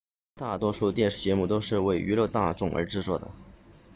[0.33, 3.29] 大多数电视节目都是为娱乐大众而制作的